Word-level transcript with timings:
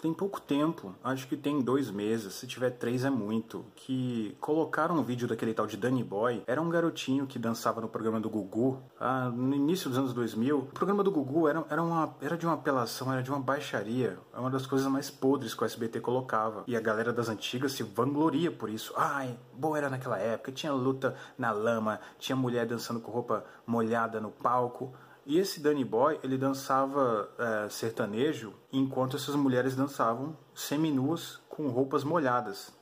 tem 0.00 0.14
pouco 0.14 0.40
tempo, 0.40 0.94
acho 1.04 1.28
que 1.28 1.36
tem 1.36 1.60
dois 1.60 1.90
meses, 1.90 2.34
se 2.34 2.46
tiver 2.46 2.70
três 2.70 3.04
é 3.04 3.10
muito, 3.10 3.64
que 3.76 4.36
colocaram 4.40 4.96
um 4.96 5.02
vídeo 5.02 5.28
daquele 5.28 5.52
tal 5.52 5.66
de 5.66 5.76
Danny 5.76 6.02
Boy. 6.02 6.42
Era 6.46 6.60
um 6.60 6.68
garotinho 6.68 7.26
que 7.26 7.38
dançava 7.38 7.80
no 7.80 7.88
programa 7.88 8.20
do 8.20 8.30
Gugu, 8.30 8.80
ah, 8.98 9.30
no 9.30 9.54
início 9.54 9.88
dos 9.88 9.98
anos 9.98 10.12
2000. 10.12 10.58
O 10.58 10.66
programa 10.66 11.02
do 11.02 11.10
Gugu 11.10 11.48
era, 11.48 11.64
era, 11.68 11.82
uma, 11.82 12.14
era 12.20 12.36
de 12.36 12.46
uma 12.46 12.54
apelação, 12.54 13.12
era 13.12 13.22
de 13.22 13.30
uma 13.30 13.40
baixaria. 13.40 14.18
É 14.32 14.38
uma 14.38 14.50
das 14.50 14.66
coisas 14.66 14.90
mais 14.90 15.10
podres 15.10 15.54
que 15.54 15.62
o 15.62 15.66
SBT 15.66 16.00
colocava. 16.00 16.64
E 16.66 16.76
a 16.76 16.80
galera 16.80 17.12
das 17.12 17.28
antigas 17.28 17.72
se 17.72 17.82
vangloria 17.82 18.50
por 18.50 18.70
isso. 18.70 18.94
Ai, 18.96 19.38
boa 19.52 19.76
era 19.76 19.90
naquela 19.90 20.18
época, 20.18 20.52
tinha 20.52 20.72
luta 20.72 21.14
na 21.36 21.50
lama, 21.50 22.00
tinha 22.18 22.34
mulher 22.34 22.66
dançando 22.66 23.00
com 23.00 23.10
roupa 23.10 23.44
molhada 23.66 24.20
no 24.20 24.30
palco. 24.30 24.92
E 25.30 25.38
esse 25.38 25.60
Danny 25.60 25.84
Boy, 25.84 26.18
ele 26.24 26.36
dançava 26.36 27.30
é, 27.38 27.68
sertanejo 27.68 28.52
enquanto 28.72 29.16
essas 29.16 29.36
mulheres 29.36 29.76
dançavam 29.76 30.36
seminuas 30.52 31.40
com 31.48 31.68
roupas 31.68 32.02
molhadas. 32.02 32.76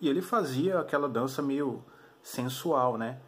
E 0.00 0.08
ele 0.08 0.22
fazia 0.22 0.80
aquela 0.80 1.06
dança 1.06 1.42
meio 1.42 1.84
sensual, 2.22 2.96
né? 2.96 3.20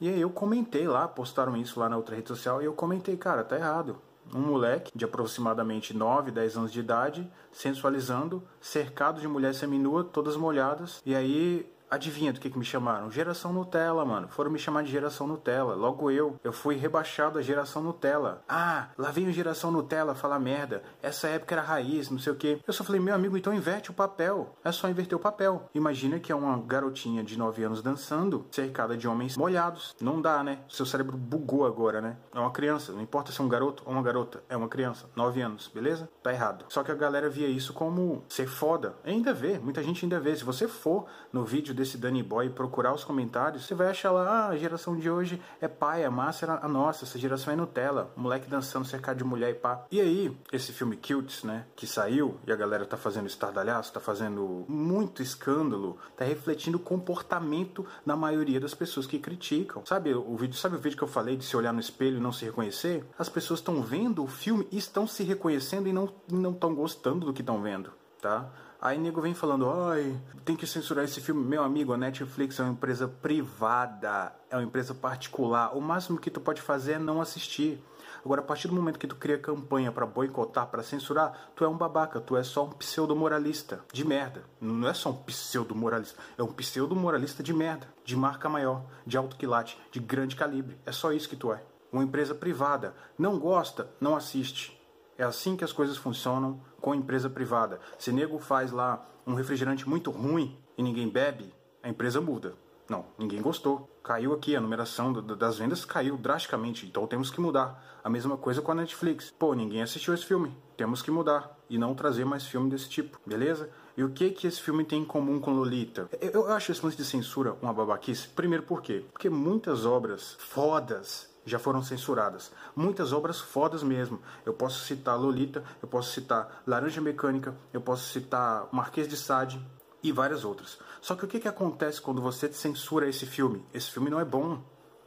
E 0.00 0.08
aí 0.08 0.20
eu 0.20 0.30
comentei 0.30 0.88
lá, 0.88 1.06
postaram 1.06 1.56
isso 1.56 1.78
lá 1.78 1.88
na 1.88 1.96
outra 1.96 2.16
rede 2.16 2.26
social, 2.26 2.60
e 2.60 2.64
eu 2.64 2.72
comentei, 2.72 3.16
cara, 3.16 3.44
tá 3.44 3.54
errado. 3.54 4.02
Um 4.34 4.40
moleque 4.40 4.90
de 4.98 5.04
aproximadamente 5.04 5.96
9, 5.96 6.32
10 6.32 6.56
anos 6.56 6.72
de 6.72 6.80
idade, 6.80 7.32
sensualizando, 7.52 8.42
cercado 8.60 9.20
de 9.20 9.28
mulheres 9.28 9.58
seminuas, 9.58 10.08
todas 10.12 10.36
molhadas, 10.36 11.00
e 11.06 11.14
aí 11.14 11.72
Adivinha 11.90 12.32
do 12.32 12.40
que, 12.40 12.50
que 12.50 12.58
me 12.58 12.64
chamaram? 12.64 13.10
Geração 13.10 13.52
Nutella, 13.52 14.04
mano. 14.04 14.28
Foram 14.28 14.50
me 14.50 14.58
chamar 14.58 14.82
de 14.82 14.90
geração 14.90 15.26
Nutella. 15.26 15.74
Logo 15.74 16.10
eu, 16.10 16.38
eu 16.44 16.52
fui 16.52 16.76
rebaixado 16.76 17.38
a 17.38 17.42
geração 17.42 17.82
Nutella. 17.82 18.42
Ah, 18.48 18.88
lá 18.98 19.10
vem 19.10 19.26
o 19.26 19.32
geração 19.32 19.70
Nutella 19.70 20.14
falar 20.14 20.38
merda. 20.38 20.82
Essa 21.02 21.28
época 21.28 21.54
era 21.54 21.62
raiz, 21.62 22.10
não 22.10 22.18
sei 22.18 22.32
o 22.32 22.36
que. 22.36 22.60
Eu 22.66 22.72
só 22.72 22.84
falei, 22.84 23.00
meu 23.00 23.14
amigo, 23.14 23.36
então 23.36 23.54
inverte 23.54 23.90
o 23.90 23.94
papel. 23.94 24.54
É 24.62 24.70
só 24.70 24.88
inverter 24.88 25.16
o 25.16 25.20
papel. 25.20 25.68
Imagina 25.74 26.18
que 26.18 26.30
é 26.30 26.34
uma 26.34 26.58
garotinha 26.60 27.24
de 27.24 27.38
9 27.38 27.64
anos 27.64 27.82
dançando, 27.82 28.46
cercada 28.50 28.96
de 28.96 29.08
homens 29.08 29.36
molhados. 29.36 29.96
Não 30.00 30.20
dá, 30.20 30.44
né? 30.44 30.58
Seu 30.68 30.84
cérebro 30.84 31.16
bugou 31.16 31.64
agora, 31.64 32.00
né? 32.02 32.18
É 32.34 32.38
uma 32.38 32.50
criança. 32.50 32.92
Não 32.92 33.00
importa 33.00 33.32
se 33.32 33.40
é 33.40 33.44
um 33.44 33.48
garoto 33.48 33.82
ou 33.86 33.92
uma 33.92 34.02
garota. 34.02 34.42
É 34.48 34.56
uma 34.56 34.68
criança. 34.68 35.08
9 35.16 35.40
anos, 35.40 35.68
beleza? 35.68 36.08
Tá 36.22 36.32
errado. 36.32 36.66
Só 36.68 36.82
que 36.82 36.92
a 36.92 36.94
galera 36.94 37.30
via 37.30 37.48
isso 37.48 37.72
como 37.72 38.24
ser 38.28 38.46
foda. 38.46 38.94
Ainda 39.04 39.32
vê. 39.32 39.58
Muita 39.58 39.82
gente 39.82 40.04
ainda 40.04 40.20
vê. 40.20 40.36
Se 40.36 40.44
você 40.44 40.68
for 40.68 41.06
no 41.32 41.44
vídeo 41.44 41.77
desse 41.78 41.96
Danny 41.96 42.22
Boy 42.22 42.46
e 42.46 42.50
procurar 42.50 42.92
os 42.92 43.04
comentários, 43.04 43.64
você 43.64 43.74
vai 43.74 43.88
achar 43.88 44.10
lá, 44.10 44.28
ah, 44.28 44.48
a 44.48 44.56
geração 44.56 44.96
de 44.96 45.08
hoje 45.08 45.40
é 45.60 45.68
pai, 45.68 46.04
a 46.04 46.10
massa 46.10 46.44
era 46.44 46.58
a 46.60 46.68
nossa, 46.68 47.04
essa 47.04 47.18
geração 47.18 47.52
é 47.52 47.56
Nutella, 47.56 48.10
moleque 48.16 48.50
dançando 48.50 48.84
cercado 48.84 49.18
de 49.18 49.24
mulher 49.24 49.50
e 49.50 49.54
pá. 49.54 49.86
E 49.90 50.00
aí, 50.00 50.36
esse 50.52 50.72
filme 50.72 50.96
Cutes, 50.96 51.44
né, 51.44 51.64
que 51.76 51.86
saiu 51.86 52.36
e 52.46 52.52
a 52.52 52.56
galera 52.56 52.84
tá 52.84 52.96
fazendo 52.96 53.26
estardalhaço, 53.26 53.92
tá 53.92 54.00
fazendo 54.00 54.64
muito 54.68 55.22
escândalo, 55.22 55.96
tá 56.16 56.24
refletindo 56.24 56.76
o 56.76 56.80
comportamento 56.80 57.86
na 58.04 58.16
maioria 58.16 58.60
das 58.60 58.74
pessoas 58.74 59.06
que 59.06 59.18
criticam. 59.18 59.86
Sabe 59.86 60.12
o 60.14 60.36
vídeo, 60.36 60.56
sabe 60.56 60.76
o 60.76 60.78
vídeo 60.78 60.98
que 60.98 61.04
eu 61.04 61.08
falei 61.08 61.36
de 61.36 61.44
se 61.44 61.56
olhar 61.56 61.72
no 61.72 61.80
espelho 61.80 62.18
e 62.18 62.20
não 62.20 62.32
se 62.32 62.44
reconhecer? 62.44 63.04
As 63.18 63.28
pessoas 63.28 63.60
estão 63.60 63.80
vendo 63.82 64.24
o 64.24 64.26
filme 64.26 64.66
e 64.72 64.78
estão 64.78 65.06
se 65.06 65.22
reconhecendo 65.22 65.88
e 65.88 65.92
não 65.92 66.50
estão 66.50 66.74
gostando 66.74 67.26
do 67.26 67.32
que 67.32 67.42
estão 67.42 67.62
vendo, 67.62 67.92
tá? 68.20 68.50
Aí 68.80 68.96
nego 68.96 69.20
vem 69.20 69.34
falando, 69.34 69.68
ai, 69.68 70.16
tem 70.44 70.54
que 70.54 70.64
censurar 70.64 71.04
esse 71.04 71.20
filme. 71.20 71.44
Meu 71.44 71.64
amigo, 71.64 71.92
a 71.92 71.96
Netflix 71.96 72.60
é 72.60 72.62
uma 72.62 72.72
empresa 72.72 73.08
privada, 73.08 74.32
é 74.48 74.56
uma 74.56 74.62
empresa 74.62 74.94
particular. 74.94 75.76
O 75.76 75.80
máximo 75.80 76.16
que 76.16 76.30
tu 76.30 76.40
pode 76.40 76.62
fazer 76.62 76.92
é 76.92 76.98
não 76.98 77.20
assistir. 77.20 77.82
Agora, 78.24 78.40
a 78.40 78.44
partir 78.44 78.68
do 78.68 78.74
momento 78.74 78.98
que 78.98 79.06
tu 79.08 79.16
cria 79.16 79.36
campanha 79.36 79.90
para 79.90 80.06
boicotar, 80.06 80.68
para 80.68 80.84
censurar, 80.84 81.50
tu 81.56 81.64
é 81.64 81.68
um 81.68 81.76
babaca, 81.76 82.20
tu 82.20 82.36
é 82.36 82.44
só 82.44 82.66
um 82.66 82.70
pseudo-moralista 82.70 83.80
de 83.92 84.04
merda. 84.04 84.44
Não 84.60 84.88
é 84.88 84.94
só 84.94 85.10
um 85.10 85.16
pseudo-moralista, 85.16 86.20
é 86.36 86.42
um 86.42 86.52
pseudo-moralista 86.52 87.42
de 87.42 87.52
merda, 87.52 87.88
de 88.04 88.16
marca 88.16 88.48
maior, 88.48 88.84
de 89.04 89.16
alto 89.16 89.36
quilate, 89.36 89.76
de 89.90 89.98
grande 89.98 90.36
calibre. 90.36 90.78
É 90.86 90.92
só 90.92 91.12
isso 91.12 91.28
que 91.28 91.36
tu 91.36 91.52
é. 91.52 91.62
Uma 91.92 92.04
empresa 92.04 92.32
privada. 92.32 92.94
Não 93.18 93.40
gosta, 93.40 93.90
não 94.00 94.14
assiste. 94.14 94.80
É 95.16 95.24
assim 95.24 95.56
que 95.56 95.64
as 95.64 95.72
coisas 95.72 95.96
funcionam 95.96 96.60
com 96.80 96.94
empresa 96.94 97.28
privada. 97.28 97.80
Se 97.98 98.12
nego 98.12 98.38
faz 98.38 98.72
lá 98.72 99.06
um 99.26 99.34
refrigerante 99.34 99.88
muito 99.88 100.10
ruim 100.10 100.56
e 100.76 100.82
ninguém 100.82 101.08
bebe, 101.08 101.52
a 101.82 101.88
empresa 101.88 102.20
muda. 102.20 102.54
Não, 102.88 103.04
ninguém 103.18 103.42
gostou. 103.42 103.88
Caiu 104.02 104.32
aqui, 104.32 104.56
a 104.56 104.60
numeração 104.60 105.12
das 105.12 105.58
vendas 105.58 105.84
caiu 105.84 106.16
drasticamente, 106.16 106.86
então 106.86 107.06
temos 107.06 107.30
que 107.30 107.40
mudar. 107.40 107.84
A 108.02 108.08
mesma 108.08 108.38
coisa 108.38 108.62
com 108.62 108.72
a 108.72 108.74
Netflix. 108.74 109.30
Pô, 109.38 109.52
ninguém 109.52 109.82
assistiu 109.82 110.14
esse 110.14 110.24
filme. 110.24 110.56
Temos 110.76 111.02
que 111.02 111.10
mudar 111.10 111.58
e 111.68 111.76
não 111.76 111.94
trazer 111.94 112.24
mais 112.24 112.46
filme 112.46 112.70
desse 112.70 112.88
tipo, 112.88 113.20
beleza? 113.26 113.68
E 113.96 114.02
o 114.02 114.10
que 114.10 114.30
que 114.30 114.46
esse 114.46 114.62
filme 114.62 114.84
tem 114.84 115.02
em 115.02 115.04
comum 115.04 115.40
com 115.40 115.50
Lolita? 115.50 116.08
Eu 116.20 116.50
acho 116.50 116.72
esse 116.72 116.82
lance 116.82 116.96
de 116.96 117.04
censura 117.04 117.56
uma 117.60 117.72
babaquice. 117.72 118.28
Primeiro 118.28 118.62
por 118.62 118.80
quê? 118.80 119.04
Porque 119.12 119.28
muitas 119.28 119.84
obras 119.84 120.36
fodas 120.38 121.27
já 121.48 121.58
foram 121.58 121.82
censuradas. 121.82 122.52
Muitas 122.76 123.12
obras 123.12 123.40
fodas 123.40 123.82
mesmo. 123.82 124.20
Eu 124.44 124.52
posso 124.52 124.84
citar 124.84 125.18
Lolita, 125.18 125.64
eu 125.82 125.88
posso 125.88 126.12
citar 126.12 126.62
Laranja 126.66 127.00
Mecânica, 127.00 127.56
eu 127.72 127.80
posso 127.80 128.12
citar 128.12 128.68
Marquês 128.70 129.08
de 129.08 129.16
Sade 129.16 129.60
e 130.02 130.12
várias 130.12 130.44
outras. 130.44 130.78
Só 131.00 131.14
que 131.14 131.24
o 131.24 131.28
que, 131.28 131.40
que 131.40 131.48
acontece 131.48 132.00
quando 132.00 132.20
você 132.20 132.52
censura 132.52 133.08
esse 133.08 133.26
filme? 133.26 133.64
Esse 133.72 133.90
filme 133.90 134.10
não 134.10 134.20
é 134.20 134.24
bom. 134.24 134.62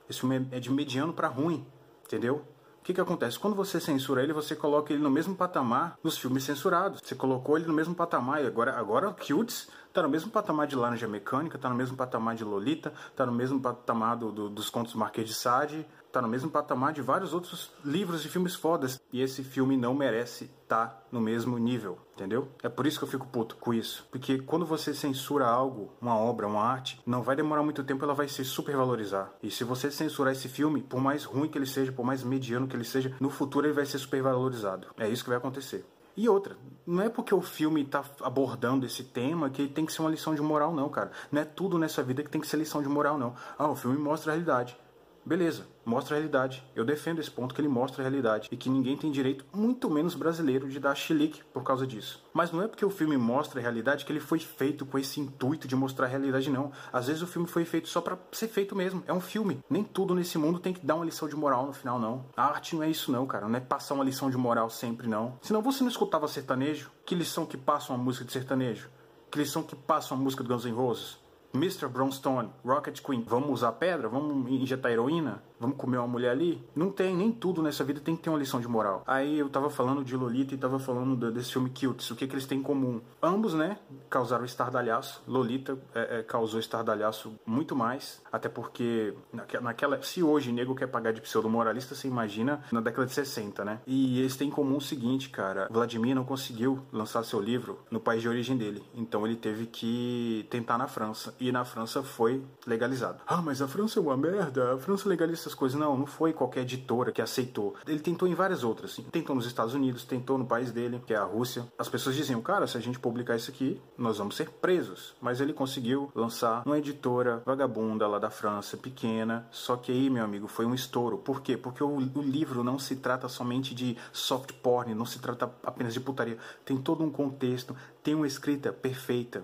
Esse 0.09 0.19
filme 0.19 0.47
é 0.51 0.59
de 0.59 0.69
mediano 0.69 1.13
para 1.13 1.27
ruim, 1.27 1.65
entendeu? 2.05 2.45
O 2.81 2.83
que, 2.83 2.95
que 2.95 3.01
acontece? 3.01 3.37
Quando 3.37 3.55
você 3.55 3.79
censura 3.79 4.23
ele, 4.23 4.33
você 4.33 4.55
coloca 4.55 4.91
ele 4.91 5.03
no 5.03 5.11
mesmo 5.11 5.35
patamar 5.35 5.99
dos 6.01 6.17
filmes 6.17 6.43
censurados. 6.43 6.99
Você 7.03 7.13
colocou 7.13 7.55
ele 7.55 7.67
no 7.67 7.73
mesmo 7.73 7.93
patamar 7.93 8.43
e 8.43 8.47
agora, 8.47 8.75
agora 8.75 9.13
Cutes 9.13 9.69
tá 9.93 10.01
no 10.01 10.09
mesmo 10.09 10.31
patamar 10.31 10.67
de 10.67 10.75
Laranja 10.75 11.07
Mecânica, 11.07 11.57
tá 11.57 11.69
no 11.69 11.75
mesmo 11.75 11.95
patamar 11.95 12.35
de 12.35 12.43
Lolita, 12.43 12.93
tá 13.15 13.25
no 13.25 13.31
mesmo 13.31 13.59
patamar 13.59 14.17
do, 14.17 14.31
do, 14.31 14.49
dos 14.49 14.69
contos 14.69 14.93
Marquês 14.93 15.27
de 15.27 15.33
Sade, 15.33 15.85
tá 16.11 16.21
no 16.21 16.27
mesmo 16.27 16.49
patamar 16.49 16.93
de 16.93 17.01
vários 17.01 17.33
outros 17.33 17.71
livros 17.83 18.25
e 18.25 18.29
filmes 18.29 18.55
fodas. 18.55 18.99
E 19.11 19.21
esse 19.21 19.43
filme 19.43 19.77
não 19.77 19.93
merece 19.93 20.45
estar 20.45 20.87
tá 20.87 21.03
no 21.11 21.21
mesmo 21.21 21.57
nível, 21.57 21.97
entendeu? 22.13 22.49
É 22.61 22.69
por 22.69 22.85
isso 22.85 22.99
que 22.99 23.05
eu 23.05 23.09
fico 23.09 23.27
puto 23.27 23.55
com 23.55 23.73
isso. 23.73 24.07
Porque 24.11 24.39
quando 24.39 24.65
você 24.65 24.93
censura 24.93 25.47
algo, 25.47 25.91
uma 26.01 26.15
obra, 26.15 26.47
uma 26.47 26.63
arte, 26.63 27.01
não 27.05 27.23
vai 27.23 27.35
demorar 27.35 27.63
muito 27.63 27.83
tempo, 27.83 28.03
ela 28.03 28.13
vai 28.13 28.27
se 28.27 28.43
supervalorizar. 28.43 29.31
E 29.41 29.49
se 29.49 29.63
você 29.63 29.89
censurar 29.89 30.33
esse 30.33 30.49
filme, 30.49 30.81
por 30.81 30.99
mais 30.99 31.23
ruim 31.23 31.47
que 31.47 31.57
ele 31.57 31.65
seja, 31.65 31.91
por 31.91 32.05
mais 32.05 32.23
mediano 32.23 32.67
que 32.67 32.75
ele 32.75 32.83
seja, 32.83 33.15
no 33.19 33.29
futuro 33.29 33.65
ele 33.65 33.73
vai 33.73 33.85
ser 33.85 33.97
supervalorizado. 33.97 34.87
É 34.97 35.07
isso 35.07 35.23
que 35.23 35.29
vai 35.29 35.37
acontecer. 35.37 35.85
E 36.15 36.27
outra, 36.27 36.57
não 36.85 37.01
é 37.01 37.09
porque 37.09 37.33
o 37.33 37.41
filme 37.41 37.81
está 37.83 38.03
abordando 38.21 38.85
esse 38.85 39.03
tema 39.03 39.49
que 39.49 39.67
tem 39.67 39.85
que 39.85 39.93
ser 39.93 40.01
uma 40.01 40.09
lição 40.11 40.35
de 40.35 40.41
moral, 40.41 40.73
não, 40.73 40.89
cara. 40.89 41.11
Não 41.31 41.41
é 41.41 41.45
tudo 41.45 41.77
nessa 41.77 42.03
vida 42.03 42.23
que 42.23 42.29
tem 42.29 42.41
que 42.41 42.47
ser 42.47 42.57
lição 42.57 42.81
de 42.81 42.89
moral, 42.89 43.17
não. 43.17 43.35
Ah, 43.57 43.69
o 43.69 43.75
filme 43.75 43.97
mostra 43.97 44.31
a 44.31 44.35
realidade. 44.35 44.77
Beleza, 45.23 45.67
mostra 45.85 46.15
a 46.15 46.17
realidade. 46.17 46.63
Eu 46.75 46.83
defendo 46.83 47.19
esse 47.19 47.29
ponto 47.29 47.53
que 47.53 47.61
ele 47.61 47.67
mostra 47.67 48.01
a 48.01 48.03
realidade 48.07 48.49
e 48.51 48.57
que 48.57 48.69
ninguém 48.69 48.97
tem 48.97 49.11
direito, 49.11 49.45
muito 49.53 49.89
menos 49.89 50.15
brasileiro, 50.15 50.67
de 50.67 50.79
dar 50.79 50.95
chilique 50.95 51.43
por 51.53 51.63
causa 51.63 51.85
disso. 51.85 52.23
Mas 52.33 52.51
não 52.51 52.61
é 52.61 52.67
porque 52.67 52.83
o 52.83 52.89
filme 52.89 53.15
mostra 53.17 53.59
a 53.59 53.61
realidade 53.61 54.03
que 54.03 54.11
ele 54.11 54.19
foi 54.19 54.39
feito 54.39 54.83
com 54.83 54.97
esse 54.97 55.19
intuito 55.19 55.67
de 55.67 55.75
mostrar 55.75 56.07
a 56.07 56.09
realidade, 56.09 56.49
não. 56.49 56.71
Às 56.91 57.07
vezes 57.07 57.21
o 57.21 57.27
filme 57.27 57.47
foi 57.47 57.65
feito 57.65 57.87
só 57.87 58.01
para 58.01 58.17
ser 58.31 58.47
feito 58.47 58.75
mesmo. 58.75 59.03
É 59.07 59.13
um 59.13 59.21
filme. 59.21 59.59
Nem 59.69 59.83
tudo 59.83 60.15
nesse 60.15 60.39
mundo 60.39 60.59
tem 60.59 60.73
que 60.73 60.83
dar 60.83 60.95
uma 60.95 61.05
lição 61.05 61.27
de 61.27 61.35
moral 61.35 61.67
no 61.67 61.73
final, 61.73 61.99
não. 61.99 62.25
A 62.35 62.45
arte 62.45 62.75
não 62.75 62.81
é 62.81 62.89
isso, 62.89 63.11
não, 63.11 63.27
cara. 63.27 63.47
Não 63.47 63.57
é 63.57 63.61
passar 63.61 63.93
uma 63.93 64.03
lição 64.03 64.29
de 64.29 64.37
moral 64.37 64.71
sempre, 64.71 65.07
não. 65.07 65.37
Senão 65.41 65.61
você 65.61 65.83
não 65.83 65.91
escutava 65.91 66.27
sertanejo? 66.27 66.89
Que 67.05 67.13
lição 67.13 67.45
que 67.45 67.57
passa 67.57 67.93
uma 67.93 68.03
música 68.03 68.25
de 68.25 68.31
sertanejo? 68.31 68.89
Que 69.29 69.37
lição 69.37 69.61
que 69.61 69.75
passa 69.75 70.13
uma 70.13 70.23
música 70.23 70.43
do 70.43 70.49
Guns 70.49 70.65
N' 70.65 70.73
Roses? 70.73 71.20
Mr. 71.53 71.89
Brownstone, 71.89 72.49
Rocket 72.63 73.01
Queen, 73.01 73.23
vamos 73.27 73.49
usar 73.49 73.73
pedra? 73.73 74.07
Vamos 74.07 74.49
injetar 74.49 74.91
heroína? 74.91 75.43
Vamos 75.61 75.77
comer 75.77 75.99
uma 75.99 76.07
mulher 76.07 76.31
ali? 76.31 76.59
Não 76.75 76.89
tem, 76.89 77.15
nem 77.15 77.31
tudo 77.31 77.61
nessa 77.61 77.83
vida 77.83 77.99
tem 77.99 78.15
que 78.15 78.23
ter 78.23 78.31
uma 78.31 78.39
lição 78.39 78.59
de 78.59 78.67
moral. 78.67 79.03
Aí 79.05 79.37
eu 79.37 79.47
tava 79.47 79.69
falando 79.69 80.03
de 80.03 80.17
Lolita 80.17 80.55
e 80.55 80.57
tava 80.57 80.79
falando 80.79 81.31
desse 81.31 81.53
filme 81.53 81.69
Cutes, 81.69 82.09
o 82.09 82.15
que, 82.15 82.25
que 82.25 82.33
eles 82.33 82.47
têm 82.47 82.57
em 82.57 82.63
comum? 82.63 82.99
Ambos, 83.21 83.53
né, 83.53 83.77
causaram 84.09 84.43
estardalhaço. 84.43 85.21
Lolita 85.27 85.77
é, 85.93 86.19
é, 86.19 86.23
causou 86.23 86.59
estardalhaço 86.59 87.39
muito 87.45 87.75
mais, 87.75 88.19
até 88.31 88.49
porque 88.49 89.13
naquela. 89.61 90.01
Se 90.01 90.23
hoje 90.23 90.51
nego 90.51 90.73
quer 90.73 90.87
pagar 90.87 91.13
de 91.13 91.21
pseudo-moralista, 91.21 91.93
você 91.93 92.07
imagina 92.07 92.63
na 92.71 92.81
década 92.81 93.05
de 93.05 93.13
60, 93.13 93.63
né? 93.63 93.81
E 93.85 94.19
eles 94.19 94.35
têm 94.35 94.47
em 94.47 94.51
comum 94.51 94.77
o 94.77 94.81
seguinte, 94.81 95.29
cara: 95.29 95.67
Vladimir 95.69 96.15
não 96.15 96.23
conseguiu 96.23 96.79
lançar 96.91 97.23
seu 97.23 97.39
livro 97.39 97.77
no 97.91 97.99
país 97.99 98.23
de 98.23 98.27
origem 98.27 98.57
dele, 98.57 98.83
então 98.95 99.27
ele 99.27 99.35
teve 99.35 99.67
que 99.67 100.47
tentar 100.49 100.79
na 100.79 100.87
França 100.87 101.35
e 101.39 101.51
na 101.51 101.63
França 101.63 102.01
foi 102.01 102.43
legalizado. 102.65 103.19
Ah, 103.27 103.43
mas 103.43 103.61
a 103.61 103.67
França 103.67 103.99
é 103.99 104.01
uma 104.01 104.17
merda, 104.17 104.73
a 104.73 104.77
França 104.79 105.07
legaliza 105.07 105.50
essas 105.51 105.55
coisas. 105.55 105.79
Não, 105.79 105.97
não 105.97 106.05
foi 106.05 106.33
qualquer 106.33 106.61
editora 106.61 107.11
que 107.11 107.21
aceitou. 107.21 107.75
Ele 107.85 107.99
tentou 107.99 108.27
em 108.27 108.33
várias 108.33 108.63
outras. 108.63 108.99
Tentou 109.11 109.35
nos 109.35 109.45
Estados 109.45 109.73
Unidos, 109.73 110.03
tentou 110.03 110.37
no 110.37 110.45
país 110.45 110.71
dele, 110.71 111.01
que 111.05 111.13
é 111.13 111.17
a 111.17 111.23
Rússia. 111.23 111.65
As 111.77 111.89
pessoas 111.89 112.15
diziam, 112.15 112.41
cara, 112.41 112.67
se 112.67 112.77
a 112.77 112.81
gente 112.81 112.99
publicar 112.99 113.35
isso 113.35 113.51
aqui, 113.51 113.79
nós 113.97 114.17
vamos 114.17 114.35
ser 114.35 114.49
presos. 114.49 115.15
Mas 115.21 115.41
ele 115.41 115.53
conseguiu 115.53 116.11
lançar 116.15 116.63
uma 116.65 116.77
editora 116.77 117.41
vagabunda 117.45 118.07
lá 118.07 118.19
da 118.19 118.29
França, 118.29 118.77
pequena. 118.77 119.47
Só 119.51 119.75
que 119.75 119.91
aí, 119.91 120.09
meu 120.09 120.23
amigo, 120.23 120.47
foi 120.47 120.65
um 120.65 120.73
estouro. 120.73 121.17
Por 121.17 121.41
quê? 121.41 121.57
Porque 121.57 121.83
o, 121.83 121.97
o 121.97 122.21
livro 122.21 122.63
não 122.63 122.79
se 122.79 122.95
trata 122.95 123.27
somente 123.27 123.75
de 123.75 123.97
soft 124.11 124.53
porn, 124.53 124.95
não 124.95 125.05
se 125.05 125.19
trata 125.19 125.51
apenas 125.63 125.93
de 125.93 125.99
putaria. 125.99 126.37
Tem 126.65 126.77
todo 126.77 127.03
um 127.03 127.11
contexto, 127.11 127.75
tem 128.03 128.15
uma 128.15 128.27
escrita 128.27 128.71
perfeita. 128.71 129.43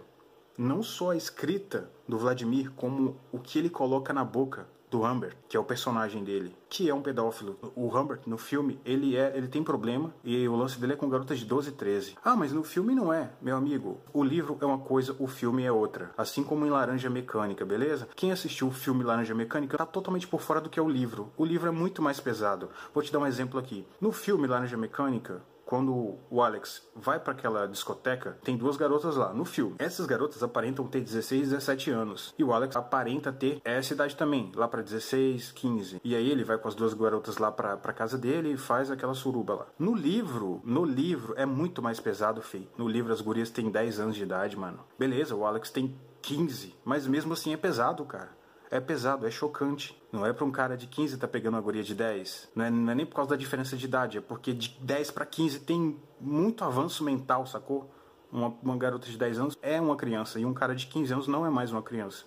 Não 0.58 0.82
só 0.82 1.12
a 1.12 1.16
escrita 1.16 1.92
do 2.08 2.18
Vladimir, 2.18 2.72
como 2.72 3.16
o 3.32 3.38
que 3.38 3.60
ele 3.60 3.70
coloca 3.70 4.12
na 4.12 4.24
boca 4.24 4.66
do 4.90 5.04
Humbert, 5.04 5.36
que 5.50 5.58
é 5.58 5.60
o 5.60 5.64
personagem 5.64 6.24
dele, 6.24 6.56
que 6.70 6.90
é 6.90 6.94
um 6.94 7.02
pedófilo. 7.02 7.58
O 7.76 7.88
Humbert, 7.88 8.22
no 8.26 8.38
filme, 8.38 8.80
ele 8.86 9.16
é, 9.16 9.36
ele 9.36 9.48
tem 9.48 9.64
problema 9.64 10.14
e 10.24 10.48
o 10.48 10.56
lance 10.56 10.80
dele 10.80 10.94
é 10.94 10.96
com 10.96 11.10
garotas 11.10 11.40
de 11.40 11.46
12 11.46 11.70
e 11.70 11.72
13. 11.74 12.16
Ah, 12.24 12.36
mas 12.36 12.52
no 12.52 12.64
filme 12.64 12.96
não 12.96 13.12
é, 13.12 13.32
meu 13.42 13.56
amigo. 13.56 13.98
O 14.14 14.24
livro 14.24 14.58
é 14.62 14.66
uma 14.66 14.80
coisa, 14.80 15.16
o 15.20 15.28
filme 15.28 15.64
é 15.64 15.72
outra. 15.72 16.12
Assim 16.18 16.44
como 16.44 16.66
em 16.66 16.70
Laranja 16.70 17.10
Mecânica, 17.10 17.66
beleza? 17.66 18.08
Quem 18.16 18.32
assistiu 18.32 18.68
o 18.68 18.72
filme 18.72 19.04
Laranja 19.04 19.36
Mecânica 19.36 19.78
tá 19.78 19.86
totalmente 19.86 20.28
por 20.28 20.42
fora 20.42 20.62
do 20.62 20.70
que 20.70 20.80
é 20.80 20.84
o 20.84 20.90
livro. 20.90 21.32
O 21.38 21.46
livro 21.46 21.68
é 21.68 21.72
muito 21.72 22.02
mais 22.02 22.20
pesado. 22.20 22.70
Vou 22.94 23.04
te 23.04 23.12
dar 23.12 23.20
um 23.20 23.28
exemplo 23.28 23.60
aqui. 23.60 23.86
No 24.00 24.12
filme 24.12 24.48
Laranja 24.48 24.78
Mecânica, 24.78 25.42
quando 25.68 26.18
o 26.30 26.42
Alex 26.42 26.82
vai 26.96 27.20
para 27.20 27.34
aquela 27.34 27.68
discoteca, 27.68 28.38
tem 28.42 28.56
duas 28.56 28.78
garotas 28.78 29.18
lá 29.18 29.34
no 29.34 29.44
filme. 29.44 29.76
Essas 29.78 30.06
garotas 30.06 30.42
aparentam 30.42 30.88
ter 30.88 31.02
16, 31.02 31.50
17 31.50 31.92
anos. 31.92 32.34
E 32.40 32.44
o 32.44 32.54
Alex 32.54 32.78
aparenta 32.78 33.34
ter 33.34 33.62
essa 33.66 33.94
idade 33.94 34.16
também, 34.16 34.50
lá 34.56 34.66
para 34.66 34.82
16, 34.82 35.52
15. 35.52 36.00
E 36.04 36.16
aí 36.16 36.32
ele 36.32 36.46
vai 36.46 36.58
com 36.58 36.70
as 36.70 36.74
duas 36.74 36.94
garotas 36.94 37.38
lá 37.38 37.52
pra 37.52 37.94
casa 37.94 38.18
dele 38.18 38.54
e 38.54 38.58
faz 38.58 38.90
aquela 38.90 39.14
suruba 39.14 39.56
lá. 39.56 39.68
No 39.78 39.94
livro, 39.94 40.62
no 40.64 40.86
livro 40.86 41.34
é 41.36 41.46
muito 41.46 41.82
mais 41.82 42.00
pesado, 42.00 42.42
Fei. 42.42 42.70
No 42.78 42.88
livro 42.88 43.12
as 43.12 43.20
gurias 43.20 43.50
têm 43.50 43.70
10 43.70 44.00
anos 44.00 44.16
de 44.16 44.24
idade, 44.24 44.58
mano. 44.58 44.80
Beleza, 44.98 45.36
o 45.36 45.46
Alex 45.46 45.70
tem 45.70 45.94
15, 46.22 46.76
mas 46.86 47.06
mesmo 47.06 47.34
assim 47.34 47.54
é 47.54 47.58
pesado, 47.58 48.06
cara 48.06 48.38
é 48.70 48.80
pesado, 48.80 49.26
é 49.26 49.32
chocante. 49.32 49.98
Não 50.12 50.26
é 50.26 50.34
para 50.34 50.46
um 50.46 50.52
cara 50.52 50.78
de 50.78 50.88
15 50.88 51.18
tá 51.18 51.28
pegando 51.28 51.56
uma 51.56 51.62
guria 51.62 51.84
de 51.84 51.96
10. 51.96 52.50
Não 52.56 52.66
é, 52.66 52.70
não 52.70 52.92
é 52.92 52.96
nem 52.96 53.06
por 53.06 53.16
causa 53.16 53.32
da 53.32 53.36
diferença 53.36 53.76
de 53.76 53.86
idade, 53.86 54.18
é 54.18 54.22
porque 54.22 54.54
de 54.54 54.78
10 54.82 55.12
para 55.12 55.26
15 55.26 55.60
tem 55.62 56.00
muito 56.20 56.64
avanço 56.64 57.04
mental, 57.04 57.46
sacou? 57.46 57.90
Uma, 58.32 58.50
uma 58.62 58.78
garota 58.78 59.08
de 59.08 59.18
10 59.18 59.40
anos 59.40 59.58
é 59.62 59.80
uma 59.80 59.96
criança 59.96 60.40
e 60.40 60.46
um 60.46 60.54
cara 60.54 60.76
de 60.76 60.88
15 60.88 61.14
anos 61.14 61.28
não 61.28 61.46
é 61.46 61.50
mais 61.50 61.72
uma 61.72 61.82
criança. 61.82 62.26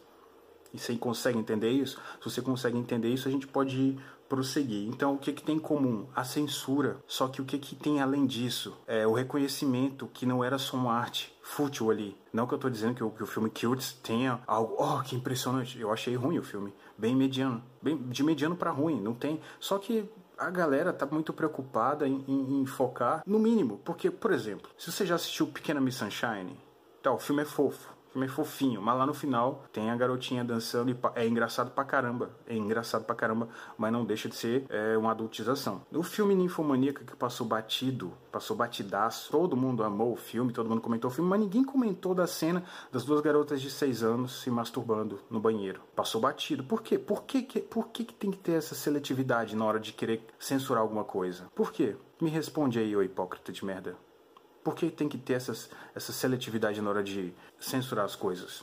E 0.72 0.78
você 0.78 0.96
consegue 0.96 1.38
entender 1.38 1.70
isso? 1.70 2.00
Se 2.18 2.30
você 2.30 2.40
consegue 2.40 2.78
entender 2.78 3.08
isso, 3.08 3.28
a 3.28 3.30
gente 3.30 3.46
pode 3.46 3.98
prosseguir. 4.30 4.88
Então, 4.88 5.14
o 5.14 5.18
que, 5.18 5.32
que 5.32 5.42
tem 5.42 5.56
em 5.56 5.60
comum? 5.60 6.06
A 6.14 6.22
censura. 6.22 6.98
Só 7.06 7.26
que 7.26 7.42
o 7.42 7.44
que, 7.44 7.58
que 7.58 7.74
tem 7.74 8.00
além 8.00 8.24
disso? 8.24 8.78
É 8.86 9.04
o 9.04 9.12
reconhecimento 9.12 10.06
que 10.06 10.24
não 10.24 10.42
era 10.42 10.56
só 10.56 10.76
uma 10.76 10.94
arte 10.94 11.36
fútil 11.42 11.90
ali. 11.90 12.16
Não 12.32 12.46
que 12.46 12.54
eu 12.54 12.56
estou 12.56 12.70
dizendo 12.70 12.94
que 12.94 13.02
o, 13.02 13.10
que 13.10 13.24
o 13.24 13.26
filme 13.26 13.50
Cutes 13.50 13.92
tenha 13.92 14.40
algo, 14.46 14.76
oh, 14.78 15.02
que 15.02 15.16
impressionante. 15.16 15.78
Eu 15.78 15.92
achei 15.92 16.14
ruim 16.14 16.38
o 16.38 16.44
filme. 16.44 16.72
Bem 16.96 17.16
mediano. 17.16 17.60
Bem, 17.82 17.98
de 17.98 18.22
mediano 18.22 18.54
para 18.54 18.70
ruim. 18.70 19.00
Não 19.00 19.14
tem. 19.14 19.40
Só 19.58 19.78
que 19.78 20.08
a 20.38 20.48
galera 20.48 20.92
tá 20.92 21.04
muito 21.04 21.32
preocupada 21.32 22.06
em, 22.06 22.24
em, 22.28 22.60
em, 22.60 22.66
focar 22.66 23.24
no 23.26 23.38
mínimo. 23.40 23.80
Porque, 23.84 24.12
por 24.12 24.30
exemplo, 24.30 24.70
se 24.78 24.92
você 24.92 25.04
já 25.04 25.16
assistiu 25.16 25.48
Pequena 25.48 25.80
Miss 25.80 25.96
Sunshine, 25.96 26.56
tá, 27.02 27.12
o 27.12 27.18
filme 27.18 27.42
é 27.42 27.44
fofo 27.44 27.99
filme 28.12 28.26
é 28.26 28.28
fofinho, 28.28 28.82
mas 28.82 28.98
lá 28.98 29.06
no 29.06 29.14
final 29.14 29.64
tem 29.72 29.90
a 29.90 29.96
garotinha 29.96 30.44
dançando 30.44 30.90
e 30.90 30.98
é 31.14 31.26
engraçado 31.26 31.70
pra 31.70 31.84
caramba. 31.84 32.30
É 32.46 32.54
engraçado 32.56 33.04
pra 33.04 33.14
caramba, 33.14 33.48
mas 33.78 33.92
não 33.92 34.04
deixa 34.04 34.28
de 34.28 34.34
ser 34.34 34.66
é, 34.68 34.96
uma 34.96 35.12
adultização. 35.12 35.82
O 35.92 36.02
filme 36.02 36.34
Ninfomaníaca 36.34 37.04
que 37.04 37.16
passou 37.16 37.46
batido, 37.46 38.12
passou 38.30 38.56
batidaço, 38.56 39.30
todo 39.30 39.56
mundo 39.56 39.84
amou 39.84 40.12
o 40.12 40.16
filme, 40.16 40.52
todo 40.52 40.68
mundo 40.68 40.80
comentou 40.80 41.10
o 41.10 41.14
filme, 41.14 41.30
mas 41.30 41.40
ninguém 41.40 41.64
comentou 41.64 42.14
da 42.14 42.26
cena 42.26 42.62
das 42.90 43.04
duas 43.04 43.20
garotas 43.20 43.60
de 43.60 43.70
seis 43.70 44.02
anos 44.02 44.42
se 44.42 44.50
masturbando 44.50 45.20
no 45.30 45.40
banheiro. 45.40 45.80
Passou 45.94 46.20
batido. 46.20 46.64
Por 46.64 46.82
quê? 46.82 46.98
Por 46.98 47.22
que, 47.22 47.42
que, 47.42 47.60
por 47.60 47.88
que, 47.88 48.04
que 48.04 48.14
tem 48.14 48.30
que 48.30 48.38
ter 48.38 48.52
essa 48.52 48.74
seletividade 48.74 49.56
na 49.56 49.64
hora 49.64 49.80
de 49.80 49.92
querer 49.92 50.26
censurar 50.38 50.82
alguma 50.82 51.04
coisa? 51.04 51.46
Por 51.54 51.72
quê? 51.72 51.96
Me 52.20 52.28
responde 52.28 52.78
aí, 52.78 52.94
ô 52.94 53.02
hipócrita 53.02 53.52
de 53.52 53.64
merda. 53.64 53.96
Por 54.62 54.74
que 54.74 54.90
tem 54.90 55.08
que 55.08 55.16
ter 55.16 55.34
essas, 55.34 55.70
essa 55.94 56.12
seletividade 56.12 56.80
na 56.80 56.90
hora 56.90 57.02
de 57.02 57.32
censurar 57.58 58.04
as 58.04 58.14
coisas? 58.14 58.62